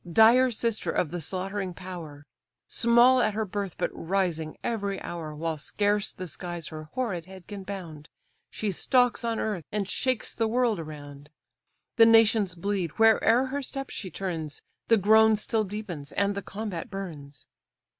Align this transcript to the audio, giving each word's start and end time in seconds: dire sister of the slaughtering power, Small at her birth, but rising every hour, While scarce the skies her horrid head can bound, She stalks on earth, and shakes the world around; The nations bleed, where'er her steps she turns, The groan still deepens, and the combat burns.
dire 0.11 0.49
sister 0.49 0.89
of 0.89 1.11
the 1.11 1.21
slaughtering 1.21 1.75
power, 1.75 2.25
Small 2.67 3.19
at 3.21 3.35
her 3.35 3.45
birth, 3.45 3.77
but 3.77 3.91
rising 3.93 4.57
every 4.63 4.99
hour, 5.03 5.35
While 5.35 5.59
scarce 5.59 6.11
the 6.11 6.27
skies 6.27 6.69
her 6.69 6.85
horrid 6.93 7.27
head 7.27 7.45
can 7.45 7.61
bound, 7.61 8.09
She 8.49 8.71
stalks 8.71 9.23
on 9.23 9.37
earth, 9.39 9.63
and 9.71 9.87
shakes 9.87 10.33
the 10.33 10.47
world 10.47 10.79
around; 10.79 11.29
The 11.97 12.07
nations 12.07 12.55
bleed, 12.55 12.97
where'er 12.97 13.45
her 13.51 13.61
steps 13.61 13.93
she 13.93 14.09
turns, 14.09 14.63
The 14.87 14.97
groan 14.97 15.35
still 15.35 15.65
deepens, 15.65 16.13
and 16.13 16.33
the 16.33 16.41
combat 16.41 16.89
burns. 16.89 17.47